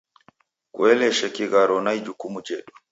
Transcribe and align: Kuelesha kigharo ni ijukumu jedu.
Kuelesha 0.73 1.29
kigharo 1.35 1.77
ni 1.83 1.91
ijukumu 1.97 2.39
jedu. 2.47 2.73